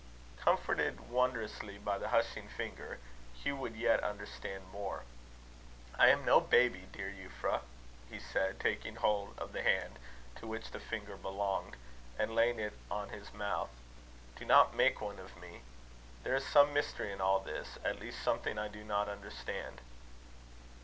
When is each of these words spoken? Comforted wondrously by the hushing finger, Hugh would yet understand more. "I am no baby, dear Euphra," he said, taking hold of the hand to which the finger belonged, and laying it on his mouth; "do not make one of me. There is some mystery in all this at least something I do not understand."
Comforted 0.39 0.99
wondrously 1.11 1.77
by 1.77 1.99
the 1.99 2.07
hushing 2.07 2.49
finger, 2.49 2.97
Hugh 3.35 3.55
would 3.57 3.75
yet 3.75 4.03
understand 4.03 4.63
more. 4.71 5.03
"I 5.93 6.07
am 6.07 6.25
no 6.25 6.39
baby, 6.41 6.87
dear 6.91 7.11
Euphra," 7.11 7.61
he 8.09 8.19
said, 8.19 8.59
taking 8.59 8.95
hold 8.95 9.37
of 9.37 9.53
the 9.53 9.61
hand 9.61 9.99
to 10.37 10.47
which 10.47 10.71
the 10.71 10.79
finger 10.79 11.17
belonged, 11.17 11.75
and 12.17 12.33
laying 12.33 12.59
it 12.59 12.73
on 12.89 13.09
his 13.09 13.31
mouth; 13.31 13.69
"do 14.37 14.43
not 14.43 14.73
make 14.73 15.01
one 15.01 15.19
of 15.19 15.37
me. 15.37 15.61
There 16.23 16.33
is 16.35 16.47
some 16.47 16.73
mystery 16.73 17.11
in 17.11 17.21
all 17.21 17.39
this 17.39 17.77
at 17.85 17.99
least 17.99 18.23
something 18.23 18.57
I 18.57 18.69
do 18.69 18.83
not 18.83 19.07
understand." 19.07 19.81